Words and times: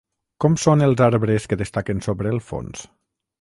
Com 0.45 0.53
són 0.61 0.81
els 0.85 1.03
arbres 1.07 1.45
que 1.51 1.59
destaquen 1.61 2.01
sobre 2.07 2.33
els 2.37 2.49
fons? 2.53 2.89